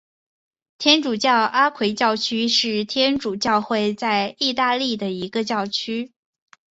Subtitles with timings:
[0.79, 6.11] 天主教阿奎教区是天主教会在义大利的一个教区。